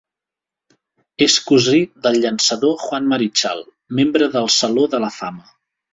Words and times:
És 1.25 1.35
cosí 1.51 1.83
del 2.07 2.17
llançador 2.23 2.73
Juan 2.85 3.11
Marichal, 3.13 3.61
membre 4.01 4.31
del 4.37 4.51
Saló 4.57 4.89
de 4.95 5.03
la 5.05 5.13
Fama. 5.19 5.47